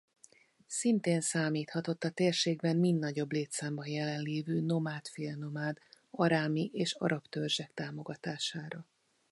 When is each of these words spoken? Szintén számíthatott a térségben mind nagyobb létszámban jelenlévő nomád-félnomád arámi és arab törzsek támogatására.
Szintén 0.67 1.21
számíthatott 1.21 2.03
a 2.03 2.09
térségben 2.09 2.77
mind 2.77 2.99
nagyobb 2.99 3.31
létszámban 3.31 3.85
jelenlévő 3.87 4.61
nomád-félnomád 4.61 5.77
arámi 6.11 6.69
és 6.73 6.93
arab 6.93 7.25
törzsek 7.27 7.73
támogatására. 7.73 8.87